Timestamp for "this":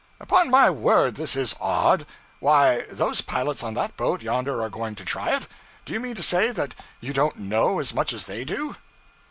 1.13-1.35